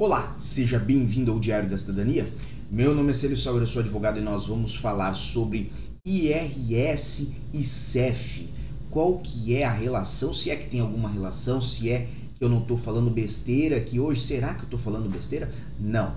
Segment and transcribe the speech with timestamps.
[0.00, 2.26] Olá, seja bem-vindo ao Diário da Cidadania.
[2.70, 5.70] Meu nome é Célio Sauer, eu sou advogado e nós vamos falar sobre
[6.06, 8.48] IRS e CEF.
[8.90, 12.48] Qual que é a relação, se é que tem alguma relação, se é que eu
[12.48, 15.52] não estou falando besteira aqui hoje, será que eu estou falando besteira?
[15.78, 16.14] Não.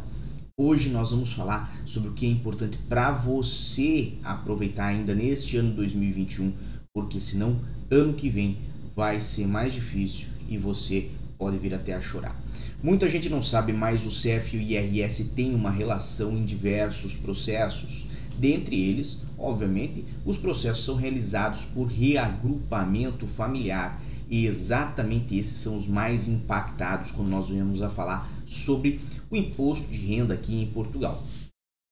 [0.57, 5.75] Hoje nós vamos falar sobre o que é importante para você aproveitar ainda neste ano
[5.75, 6.53] 2021,
[6.93, 7.59] porque senão
[7.91, 8.59] ano que vem
[8.95, 11.09] vai ser mais difícil e você
[11.43, 12.41] pode vir até a chorar.
[12.81, 17.17] Muita gente não sabe, mas o CEF e o IRS têm uma relação em diversos
[17.17, 18.07] processos.
[18.39, 24.01] Dentre eles, obviamente, os processos são realizados por reagrupamento familiar.
[24.29, 29.85] E exatamente esses são os mais impactados quando nós viemos a falar sobre o imposto
[29.91, 31.25] de renda aqui em Portugal.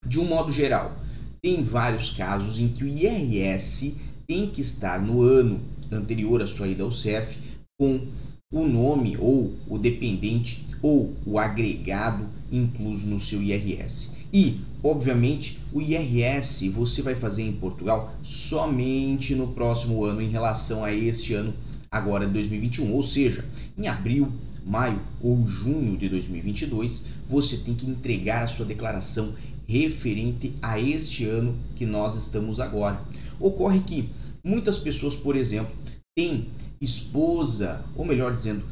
[0.07, 0.95] De um modo geral,
[1.41, 5.59] tem vários casos em que o IRS tem que estar no ano
[5.91, 7.37] anterior à sua ida ao CEF
[7.77, 8.07] com
[8.51, 14.09] o nome ou o dependente ou o agregado incluso no seu IRS.
[14.33, 20.83] E, obviamente, o IRS você vai fazer em Portugal somente no próximo ano em relação
[20.83, 21.53] a este ano
[21.89, 23.45] agora de 2021, ou seja,
[23.77, 24.29] em abril,
[24.65, 29.33] maio ou junho de 2022, você tem que entregar a sua declaração
[29.67, 33.01] referente a este ano que nós estamos agora.
[33.39, 34.09] Ocorre que
[34.43, 35.71] muitas pessoas, por exemplo,
[36.17, 38.63] têm esposa, ou melhor dizendo,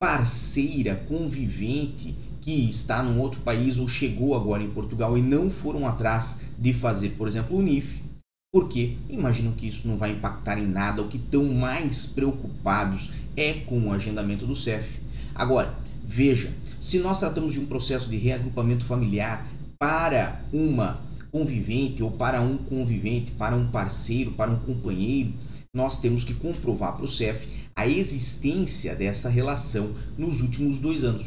[0.00, 5.86] parceira, convivente que está num outro país ou chegou agora em Portugal e não foram
[5.86, 8.02] atrás de fazer, por exemplo, o NIF,
[8.52, 13.52] porque imaginam que isso não vai impactar em nada, o que estão mais preocupados é
[13.52, 15.00] com o agendamento do CEF.
[15.34, 15.74] Agora,
[16.04, 19.46] veja, se nós tratamos de um processo de reagrupamento familiar
[19.78, 25.32] para uma convivente ou para um convivente, para um parceiro, para um companheiro,
[25.72, 31.26] nós temos que comprovar para o CEF a existência dessa relação nos últimos dois anos.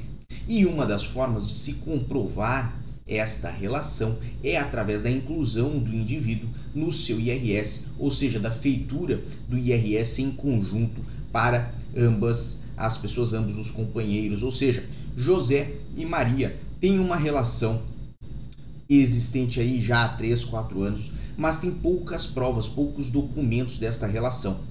[0.50, 2.78] E uma das formas de se comprovar
[3.08, 9.24] esta relação é através da inclusão do indivíduo no seu IRS, ou seja, da feitura
[9.48, 11.02] do IRS em conjunto
[11.32, 14.84] para ambas as pessoas, ambos os companheiros, ou seja,
[15.16, 17.82] José e Maria têm uma relação
[19.02, 24.62] existente aí já há 3, 4 anos, mas tem poucas provas, poucos documentos desta relação.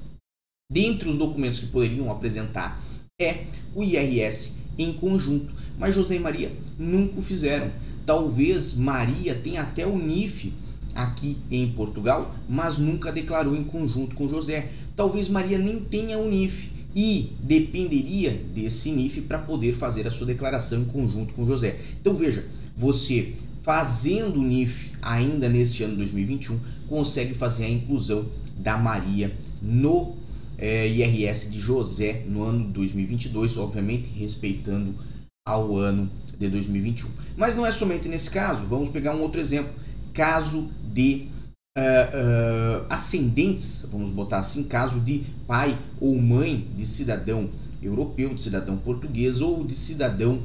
[0.70, 2.82] Dentre os documentos que poderiam apresentar
[3.20, 3.44] é
[3.74, 7.70] o IRS em conjunto, mas José e Maria nunca o fizeram.
[8.06, 10.52] Talvez Maria tenha até o NIF
[10.94, 14.72] aqui em Portugal, mas nunca declarou em conjunto com José.
[14.96, 20.26] Talvez Maria nem tenha o NIF e dependeria desse NIF para poder fazer a sua
[20.26, 21.80] declaração em conjunto com José.
[22.00, 22.46] Então veja,
[22.76, 26.58] você fazendo o NIF ainda neste ano 2021
[26.88, 30.16] consegue fazer a inclusão da Maria no
[30.58, 34.94] é, IRS de José no ano 2022, obviamente respeitando
[35.46, 37.08] ao ano de 2021.
[37.36, 39.72] Mas não é somente nesse caso, vamos pegar um outro exemplo,
[40.12, 41.26] caso de
[41.76, 47.50] uh, uh, ascendentes, vamos botar assim, caso de pai ou mãe de cidadão
[47.82, 50.42] europeu, de cidadão português ou de cidadão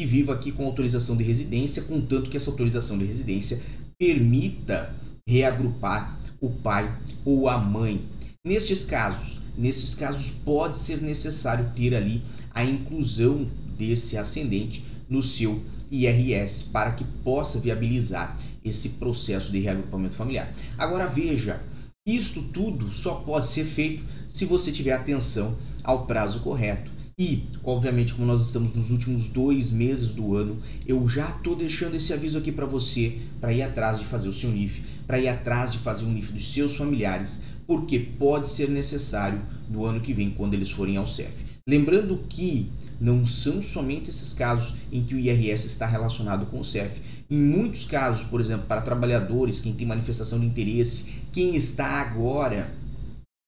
[0.00, 3.60] que viva aqui com autorização de residência, contanto que essa autorização de residência
[3.98, 4.94] permita
[5.28, 6.90] reagrupar o pai
[7.22, 8.06] ou a mãe.
[8.42, 12.22] Nestes casos, nesses casos pode ser necessário ter ali
[12.54, 13.46] a inclusão
[13.76, 20.50] desse ascendente no seu IRS para que possa viabilizar esse processo de reagrupamento familiar.
[20.78, 21.60] Agora veja,
[22.08, 26.90] isto tudo só pode ser feito se você tiver atenção ao prazo correto.
[27.20, 31.94] E, obviamente, como nós estamos nos últimos dois meses do ano, eu já estou deixando
[31.94, 35.28] esse aviso aqui para você para ir atrás de fazer o seu NIF, para ir
[35.28, 40.14] atrás de fazer o NIF dos seus familiares, porque pode ser necessário no ano que
[40.14, 41.30] vem, quando eles forem ao CEF.
[41.68, 46.64] Lembrando que não são somente esses casos em que o IRS está relacionado com o
[46.64, 47.02] CEF.
[47.28, 52.72] Em muitos casos, por exemplo, para trabalhadores, quem tem manifestação de interesse, quem está agora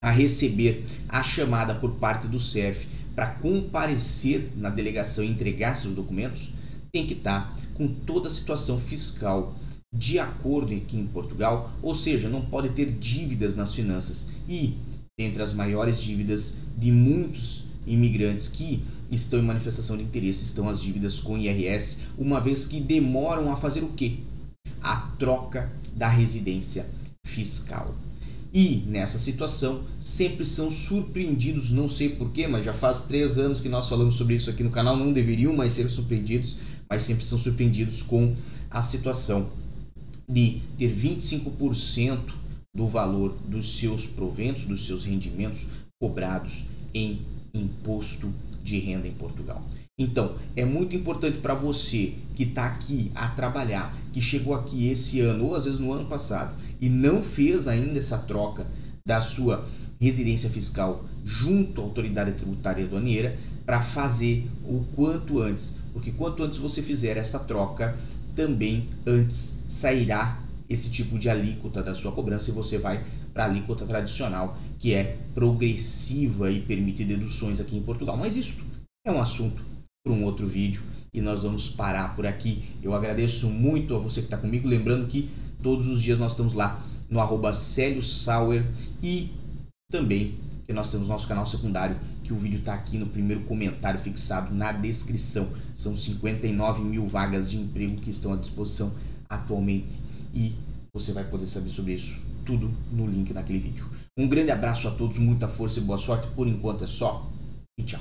[0.05, 5.95] a receber a chamada por parte do CEF para comparecer na delegação e entregar seus
[5.95, 6.51] documentos,
[6.93, 9.55] tem que estar com toda a situação fiscal
[9.95, 14.29] de acordo aqui em Portugal, ou seja, não pode ter dívidas nas finanças.
[14.49, 14.75] E
[15.19, 20.81] entre as maiores dívidas de muitos imigrantes que estão em manifestação de interesse estão as
[20.81, 24.19] dívidas com IRS, uma vez que demoram a fazer o quê?
[24.81, 26.87] A troca da residência
[27.25, 27.95] fiscal.
[28.55, 33.69] E nessa situação sempre são surpreendidos, não sei porquê, mas já faz três anos que
[33.69, 36.57] nós falamos sobre isso aqui no canal, não deveriam mais ser surpreendidos,
[36.89, 38.37] mas sempre são surpreendidos com
[38.71, 39.51] a situação
[40.29, 42.35] de ter 25%
[42.75, 45.67] do valor dos seus proventos, dos seus rendimentos
[45.99, 47.23] cobrados em
[47.55, 48.33] imposto
[48.63, 49.65] de renda em Portugal.
[49.99, 55.21] Então, é muito importante para você que está aqui a trabalhar, que chegou aqui esse
[55.21, 58.67] ano ou às vezes no ano passado e não fez ainda essa troca
[59.07, 59.69] da sua
[60.01, 66.57] residência fiscal junto à autoridade tributária aduaneira para fazer o quanto antes, porque quanto antes
[66.57, 67.97] você fizer essa troca,
[68.35, 73.47] também antes sairá esse tipo de alíquota da sua cobrança e você vai para a
[73.47, 78.17] alíquota tradicional, que é progressiva e permite deduções aqui em Portugal.
[78.17, 78.57] Mas isso
[79.07, 79.63] é um assunto
[80.05, 80.83] para um outro vídeo
[81.13, 82.65] e nós vamos parar por aqui.
[82.83, 85.31] Eu agradeço muito a você que está comigo, lembrando que
[85.63, 88.67] todos os dias nós estamos lá no arroba Sauer
[89.03, 89.31] e
[89.91, 90.35] também
[90.67, 94.55] que nós temos nosso canal secundário, que o vídeo está aqui no primeiro comentário fixado
[94.55, 95.51] na descrição.
[95.75, 98.93] São 59 mil vagas de emprego que estão à disposição
[99.29, 99.89] atualmente
[100.35, 100.55] e
[100.93, 103.87] você vai poder saber sobre isso tudo no link naquele vídeo.
[104.17, 106.27] Um grande abraço a todos, muita força e boa sorte.
[106.35, 107.31] Por enquanto é só
[107.79, 108.01] e tchau.